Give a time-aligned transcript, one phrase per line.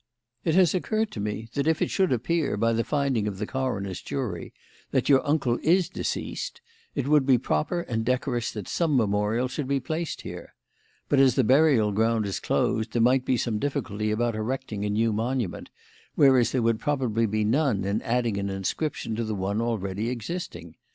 [0.43, 3.45] It has occurred to me that if it should appear by the finding of the
[3.45, 4.51] coroner's jury
[4.89, 6.59] that your uncle is deceased,
[6.95, 10.55] it would be proper and decorous that some memorial should be placed here.
[11.07, 14.89] But, as the burial ground is closed, there might be some difficulty about erecting a
[14.89, 15.69] new monument,
[16.15, 20.77] whereas there would probably be none in adding an inscription to one already existing.